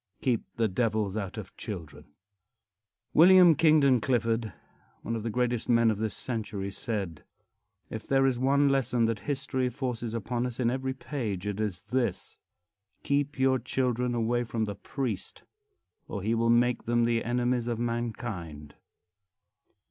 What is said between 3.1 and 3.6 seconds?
William